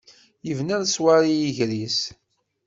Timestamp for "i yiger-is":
1.25-1.99